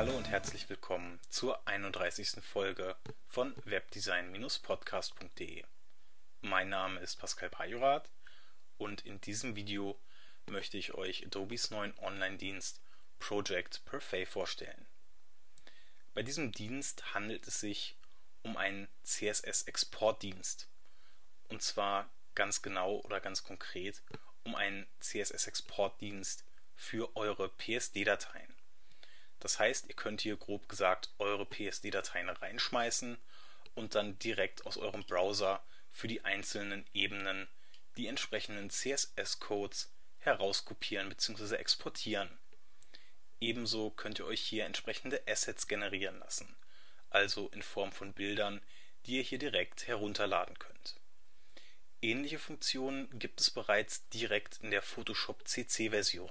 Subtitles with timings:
[0.00, 2.42] Hallo und herzlich willkommen zur 31.
[2.42, 5.62] Folge von webdesign-podcast.de.
[6.40, 8.08] Mein Name ist Pascal Pajorath
[8.78, 10.00] und in diesem Video
[10.46, 12.80] möchte ich euch Adobes neuen Online-Dienst
[13.18, 14.86] Project Perfect vorstellen.
[16.14, 17.98] Bei diesem Dienst handelt es sich
[18.42, 20.70] um einen CSS-Exportdienst.
[21.50, 24.02] Und zwar ganz genau oder ganz konkret
[24.44, 28.59] um einen CSS-Exportdienst für eure PSD-Dateien.
[29.40, 33.18] Das heißt, ihr könnt hier grob gesagt eure PSD-Dateien reinschmeißen
[33.74, 37.48] und dann direkt aus eurem Browser für die einzelnen Ebenen
[37.96, 41.56] die entsprechenden CSS-Codes herauskopieren bzw.
[41.56, 42.30] exportieren.
[43.40, 46.54] Ebenso könnt ihr euch hier entsprechende Assets generieren lassen,
[47.08, 48.60] also in Form von Bildern,
[49.06, 50.96] die ihr hier direkt herunterladen könnt.
[52.02, 56.30] Ähnliche Funktionen gibt es bereits direkt in der Photoshop CC-Version.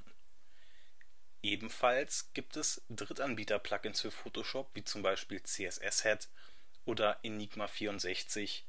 [1.41, 6.27] Ebenfalls gibt es Drittanbieter-Plugins für Photoshop, wie zum Beispiel CSS-Head
[6.85, 8.65] oder Enigma 64,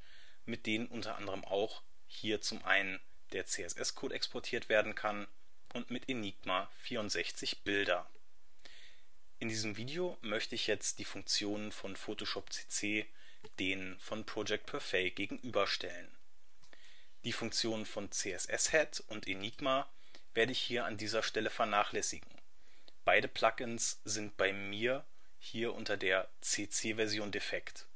[0.46, 3.00] mit denen unter anderem auch hier zum einen
[3.32, 5.26] der CSS-Code exportiert werden kann
[5.74, 8.08] und mit Enigma 64 Bilder.
[9.38, 13.06] In diesem Video möchte ich jetzt die Funktionen von Photoshop CC
[13.58, 16.10] denen von Project Perfect gegenüberstellen.
[17.24, 19.88] Die Funktionen von CSS-Head und Enigma
[20.34, 22.39] werde ich hier an dieser Stelle vernachlässigen.
[23.04, 25.04] Beide Plugins sind bei mir
[25.38, 27.86] hier unter der CC-Version defekt.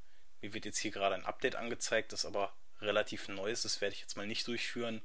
[0.40, 3.64] Mir wird jetzt hier gerade ein Update angezeigt, das aber relativ neu ist.
[3.64, 5.02] Das werde ich jetzt mal nicht durchführen.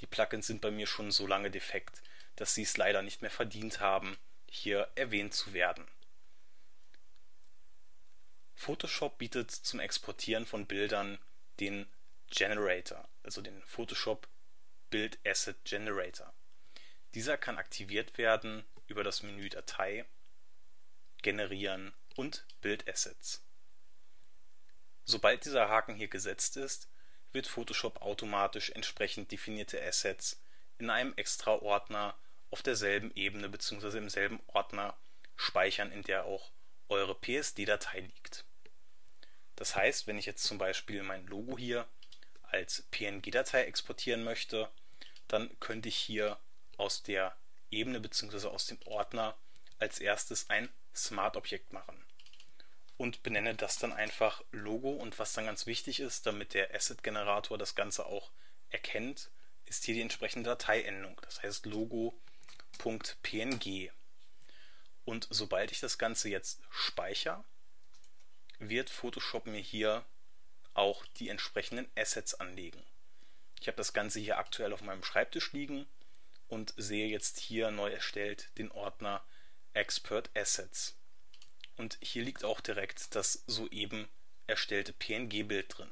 [0.00, 2.02] Die Plugins sind bei mir schon so lange defekt,
[2.36, 4.16] dass sie es leider nicht mehr verdient haben,
[4.48, 5.86] hier erwähnt zu werden.
[8.54, 11.18] Photoshop bietet zum Exportieren von Bildern
[11.58, 11.86] den
[12.30, 14.28] Generator, also den Photoshop
[14.90, 16.32] Build Asset Generator.
[17.14, 20.04] Dieser kann aktiviert werden über das Menü Datei,
[21.22, 23.42] Generieren und Bildassets.
[25.06, 26.90] Sobald dieser Haken hier gesetzt ist,
[27.32, 30.42] wird Photoshop automatisch entsprechend definierte Assets
[30.76, 32.14] in einem extra Ordner
[32.50, 33.96] auf derselben Ebene bzw.
[33.96, 34.94] im selben Ordner
[35.36, 36.52] speichern, in der auch
[36.90, 38.44] eure PSD-Datei liegt.
[39.56, 41.88] Das heißt, wenn ich jetzt zum Beispiel mein Logo hier
[42.42, 44.70] als PNG-Datei exportieren möchte,
[45.28, 46.38] dann könnte ich hier
[46.76, 47.34] aus der
[47.72, 48.48] Ebene bzw.
[48.48, 49.36] aus dem Ordner
[49.78, 52.04] als erstes ein Smart-Objekt machen
[52.96, 57.58] und benenne das dann einfach Logo und was dann ganz wichtig ist, damit der Asset-Generator
[57.58, 58.30] das Ganze auch
[58.70, 59.30] erkennt,
[59.66, 62.14] ist hier die entsprechende Dateiendung, das heißt logo.png.
[65.04, 67.44] Und sobald ich das Ganze jetzt speichere,
[68.60, 70.04] wird Photoshop mir hier
[70.74, 72.82] auch die entsprechenden Assets anlegen.
[73.60, 75.86] Ich habe das Ganze hier aktuell auf meinem Schreibtisch liegen
[76.52, 79.24] und sehe jetzt hier neu erstellt den Ordner
[79.72, 80.98] Expert Assets.
[81.76, 84.06] Und hier liegt auch direkt das soeben
[84.46, 85.88] erstellte PNG-Bild drin.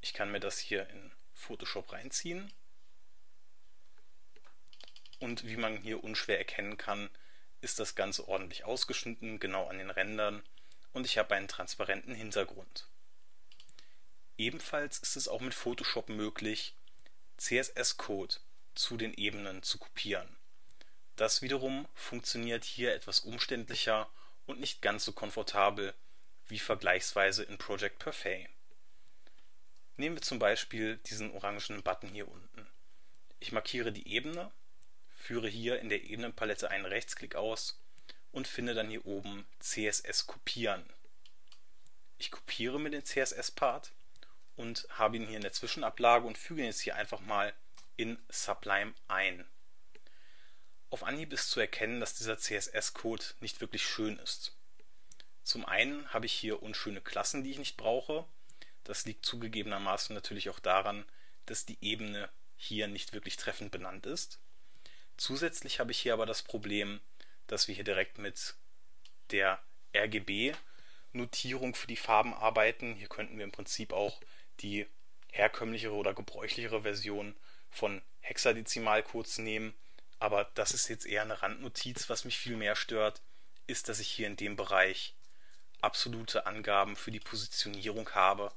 [0.00, 2.50] Ich kann mir das hier in Photoshop reinziehen.
[5.18, 7.10] Und wie man hier unschwer erkennen kann,
[7.60, 10.42] ist das Ganze ordentlich ausgeschnitten, genau an den Rändern
[10.94, 12.88] und ich habe einen transparenten Hintergrund.
[14.38, 16.74] Ebenfalls ist es auch mit Photoshop möglich,
[17.36, 18.36] CSS-Code
[18.74, 20.36] zu den Ebenen zu kopieren.
[21.16, 24.08] Das wiederum funktioniert hier etwas umständlicher
[24.46, 25.94] und nicht ganz so komfortabel
[26.48, 28.50] wie vergleichsweise in Project Perfect.
[29.96, 32.66] Nehmen wir zum Beispiel diesen orangen Button hier unten.
[33.40, 34.50] Ich markiere die Ebene,
[35.16, 37.78] führe hier in der Ebenenpalette einen Rechtsklick aus
[38.32, 40.84] und finde dann hier oben CSS kopieren.
[42.18, 43.92] Ich kopiere mir den CSS-Part
[44.56, 47.52] und habe ihn hier in der Zwischenablage und füge ihn jetzt hier einfach mal
[47.96, 49.44] in Sublime ein.
[50.90, 54.54] Auf Anhieb ist zu erkennen, dass dieser CSS-Code nicht wirklich schön ist.
[55.42, 58.26] Zum einen habe ich hier unschöne Klassen, die ich nicht brauche.
[58.84, 61.04] Das liegt zugegebenermaßen natürlich auch daran,
[61.46, 64.38] dass die Ebene hier nicht wirklich treffend benannt ist.
[65.16, 67.00] Zusätzlich habe ich hier aber das Problem,
[67.46, 68.54] dass wir hier direkt mit
[69.30, 69.62] der
[69.94, 72.94] RGB-Notierung für die Farben arbeiten.
[72.94, 74.20] Hier könnten wir im Prinzip auch
[74.60, 74.86] die
[75.30, 77.34] herkömmlichere oder gebräuchlichere Version
[77.72, 79.74] von Hexadezimalcodes nehmen.
[80.20, 82.08] Aber das ist jetzt eher eine Randnotiz.
[82.08, 83.20] Was mich viel mehr stört,
[83.66, 85.14] ist, dass ich hier in dem Bereich
[85.80, 88.52] absolute Angaben für die Positionierung habe.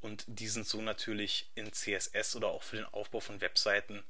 [0.00, 4.02] Und die sind so natürlich in CSS oder auch für den Aufbau von Webseiten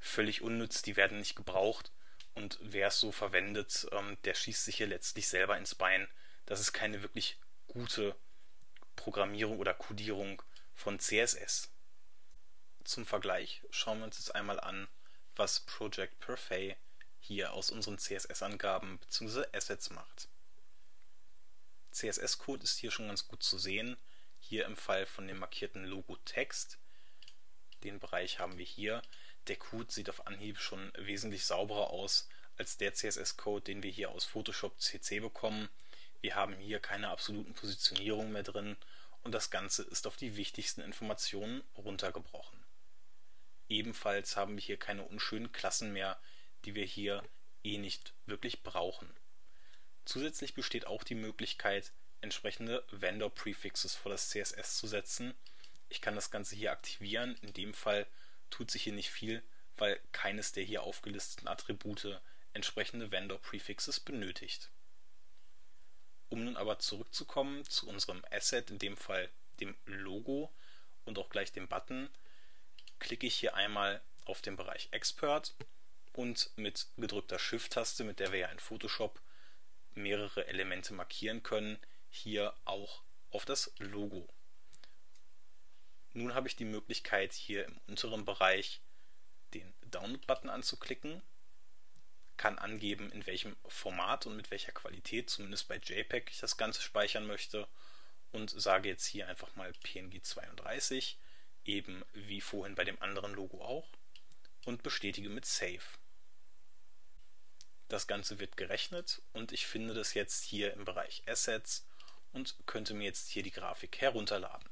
[0.00, 0.82] völlig unnütz.
[0.82, 1.92] Die werden nicht gebraucht.
[2.34, 6.08] Und wer es so verwendet, ähm, der schießt sich hier letztlich selber ins Bein.
[6.46, 7.38] Das ist keine wirklich
[7.68, 8.16] gute
[8.96, 10.42] Programmierung oder Codierung
[10.74, 11.69] von CSS.
[12.84, 14.88] Zum Vergleich schauen wir uns jetzt einmal an,
[15.36, 16.76] was Project Perfect
[17.20, 19.44] hier aus unseren CSS-Angaben bzw.
[19.52, 20.28] Assets macht.
[21.92, 23.96] CSS-Code ist hier schon ganz gut zu sehen.
[24.38, 26.78] Hier im Fall von dem markierten Logo Text.
[27.84, 29.02] Den Bereich haben wir hier.
[29.46, 34.10] Der Code sieht auf Anhieb schon wesentlich sauberer aus als der CSS-Code, den wir hier
[34.10, 35.68] aus Photoshop CC bekommen.
[36.20, 38.76] Wir haben hier keine absoluten Positionierungen mehr drin
[39.22, 42.58] und das Ganze ist auf die wichtigsten Informationen runtergebrochen.
[43.70, 46.18] Ebenfalls haben wir hier keine unschönen Klassen mehr,
[46.64, 47.22] die wir hier
[47.62, 49.08] eh nicht wirklich brauchen.
[50.04, 55.34] Zusätzlich besteht auch die Möglichkeit, entsprechende Vendor Prefixes vor das CSS zu setzen.
[55.88, 57.36] Ich kann das Ganze hier aktivieren.
[57.42, 58.06] In dem Fall
[58.50, 59.40] tut sich hier nicht viel,
[59.76, 62.20] weil keines der hier aufgelisteten Attribute
[62.52, 64.68] entsprechende Vendor Prefixes benötigt.
[66.28, 69.30] Um nun aber zurückzukommen zu unserem Asset, in dem Fall
[69.60, 70.52] dem Logo
[71.04, 72.10] und auch gleich dem Button,
[73.00, 75.54] klicke ich hier einmal auf den Bereich Expert
[76.12, 79.20] und mit gedrückter Shift-Taste, mit der wir ja in Photoshop
[79.94, 84.28] mehrere Elemente markieren können, hier auch auf das Logo.
[86.12, 88.80] Nun habe ich die Möglichkeit hier im unteren Bereich
[89.54, 91.22] den Download-Button anzuklicken,
[92.36, 96.82] kann angeben, in welchem Format und mit welcher Qualität, zumindest bei JPEG, ich das Ganze
[96.82, 97.68] speichern möchte
[98.32, 101.18] und sage jetzt hier einfach mal PNG 32,
[101.64, 103.88] eben wie vorhin bei dem anderen Logo auch,
[104.64, 105.80] und bestätige mit Save.
[107.88, 111.86] Das Ganze wird gerechnet und ich finde das jetzt hier im Bereich Assets
[112.32, 114.68] und könnte mir jetzt hier die Grafik herunterladen.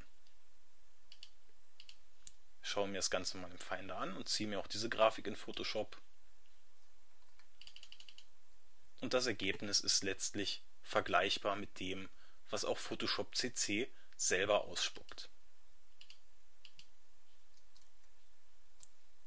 [2.62, 5.37] Schaue mir das Ganze mal im Finder an und ziehe mir auch diese Grafik in
[5.37, 6.00] Photoshop.
[9.00, 12.08] Und das Ergebnis ist letztlich vergleichbar mit dem,
[12.50, 15.31] was auch Photoshop CC selber ausspuckt.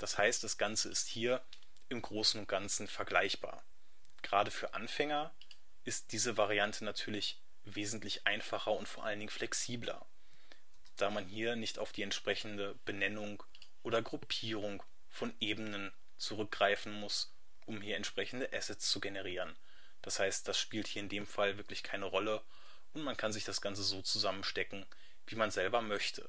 [0.01, 1.44] Das heißt, das Ganze ist hier
[1.88, 3.63] im Großen und Ganzen vergleichbar.
[4.24, 5.31] Gerade für Anfänger
[5.83, 10.03] ist diese Variante natürlich wesentlich einfacher und vor allen Dingen flexibler,
[10.98, 13.44] da man hier nicht auf die entsprechende Benennung
[13.83, 17.31] oder Gruppierung von Ebenen zurückgreifen muss,
[17.68, 19.56] um hier entsprechende Assets zu generieren.
[20.01, 22.42] Das heißt, das spielt hier in dem Fall wirklich keine Rolle
[22.94, 24.83] und man kann sich das Ganze so zusammenstecken,
[25.27, 26.27] wie man selber möchte.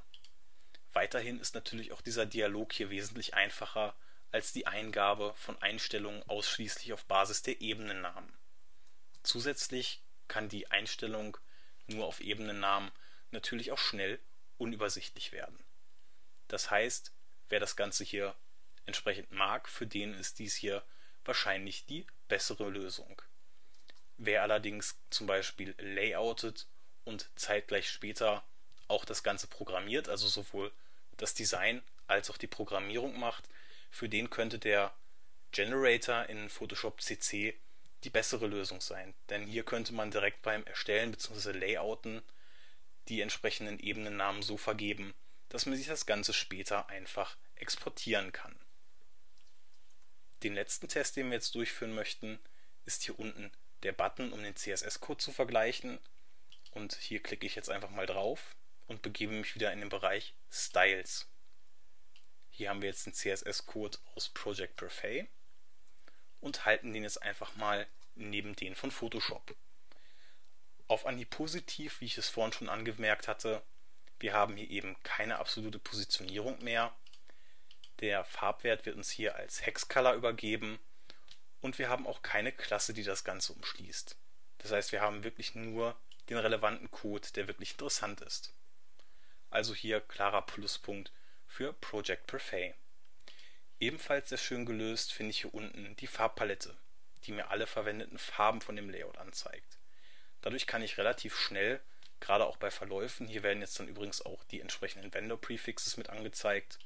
[0.92, 3.94] Weiterhin ist natürlich auch dieser Dialog hier wesentlich einfacher,
[4.30, 8.32] als die Eingabe von Einstellungen ausschließlich auf Basis der Ebenennamen.
[9.22, 11.36] Zusätzlich kann die Einstellung
[11.86, 12.90] nur auf Ebenennamen
[13.30, 14.18] natürlich auch schnell
[14.58, 15.58] unübersichtlich werden.
[16.48, 17.12] Das heißt,
[17.48, 18.34] wer das Ganze hier
[18.86, 20.82] entsprechend mag, für den ist dies hier
[21.24, 23.20] wahrscheinlich die bessere Lösung.
[24.16, 26.66] Wer allerdings zum Beispiel layoutet
[27.04, 28.44] und zeitgleich später
[28.88, 30.72] auch das Ganze programmiert, also sowohl
[31.16, 33.48] das Design als auch die Programmierung macht,
[33.90, 34.92] für den könnte der
[35.52, 37.54] Generator in Photoshop CC
[38.04, 39.14] die bessere Lösung sein.
[39.28, 41.52] Denn hier könnte man direkt beim Erstellen bzw.
[41.52, 42.22] Layouten
[43.08, 45.12] die entsprechenden Ebenennamen so vergeben,
[45.48, 48.54] dass man sich das Ganze später einfach exportieren kann.
[50.42, 52.38] Den letzten Test, den wir jetzt durchführen möchten,
[52.84, 55.98] ist hier unten der Button, um den CSS-Code zu vergleichen.
[56.72, 58.56] Und hier klicke ich jetzt einfach mal drauf
[58.86, 61.28] und begebe mich wieder in den Bereich Styles.
[62.50, 65.30] Hier haben wir jetzt den CSS-Code aus Project Perfect
[66.40, 69.56] und halten den jetzt einfach mal neben den von Photoshop.
[70.88, 73.62] Auf Anhieb positiv, wie ich es vorhin schon angemerkt hatte,
[74.18, 76.94] wir haben hier eben keine absolute Positionierung mehr.
[78.00, 80.78] Der Farbwert wird uns hier als Hexcolor übergeben
[81.60, 84.16] und wir haben auch keine Klasse, die das Ganze umschließt.
[84.58, 85.96] Das heißt, wir haben wirklich nur
[86.28, 88.52] den relevanten Code, der wirklich interessant ist.
[89.52, 91.12] Also hier klarer Pluspunkt
[91.46, 92.74] für Project Perfect.
[93.80, 96.74] Ebenfalls sehr schön gelöst finde ich hier unten die Farbpalette,
[97.24, 99.76] die mir alle verwendeten Farben von dem Layout anzeigt.
[100.40, 101.80] Dadurch kann ich relativ schnell,
[102.18, 106.08] gerade auch bei Verläufen, hier werden jetzt dann übrigens auch die entsprechenden Vendor Prefixes mit
[106.08, 106.78] angezeigt,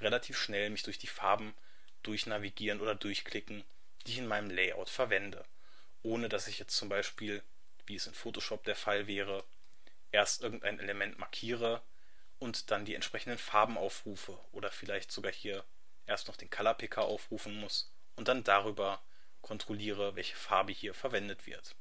[0.00, 1.54] relativ schnell mich durch die Farben
[2.02, 3.62] durchnavigieren oder durchklicken,
[4.04, 5.44] die ich in meinem Layout verwende,
[6.02, 7.40] ohne dass ich jetzt zum Beispiel,
[7.86, 9.44] wie es in Photoshop der Fall wäre,
[10.10, 11.80] erst irgendein Element markiere,
[12.40, 15.64] und dann die entsprechenden Farben aufrufe oder vielleicht sogar hier
[16.06, 19.00] erst noch den Color Picker aufrufen muss und dann darüber
[19.42, 21.76] kontrolliere, welche Farbe hier verwendet wird.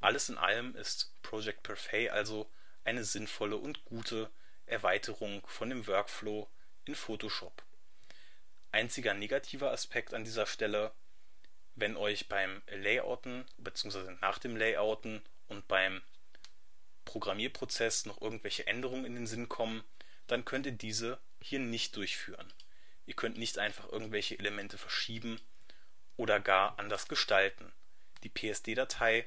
[0.00, 2.50] Alles in allem ist Project Perfect also
[2.84, 4.30] eine sinnvolle und gute
[4.66, 6.48] Erweiterung von dem Workflow
[6.84, 7.62] in Photoshop.
[8.72, 10.92] Einziger negativer Aspekt an dieser Stelle,
[11.74, 14.16] wenn euch beim Layouten bzw.
[14.20, 16.02] nach dem Layouten und beim
[17.04, 19.84] Programmierprozess noch irgendwelche Änderungen in den Sinn kommen,
[20.26, 22.52] dann könnt ihr diese hier nicht durchführen.
[23.06, 25.40] Ihr könnt nicht einfach irgendwelche Elemente verschieben
[26.16, 27.72] oder gar anders gestalten.
[28.22, 29.26] Die PSD-Datei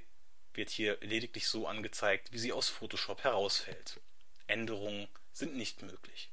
[0.54, 4.00] wird hier lediglich so angezeigt, wie sie aus Photoshop herausfällt.
[4.48, 6.30] Änderungen sind nicht möglich.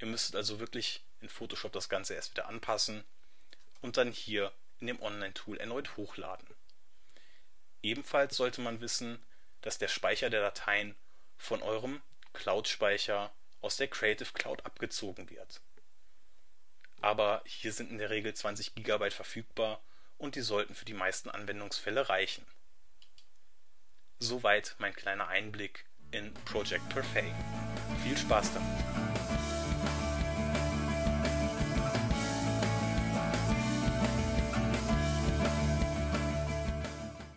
[0.00, 3.04] Ihr müsstet also wirklich in Photoshop das Ganze erst wieder anpassen
[3.80, 6.48] und dann hier in dem Online-Tool erneut hochladen.
[7.82, 9.22] Ebenfalls sollte man wissen,
[9.64, 10.94] dass der Speicher der Dateien
[11.38, 12.02] von eurem
[12.34, 15.62] Cloud-Speicher aus der Creative Cloud abgezogen wird.
[17.00, 19.82] Aber hier sind in der Regel 20 GB verfügbar
[20.18, 22.44] und die sollten für die meisten Anwendungsfälle reichen.
[24.18, 27.34] Soweit mein kleiner Einblick in Project Perfect.
[28.02, 28.93] Viel Spaß damit!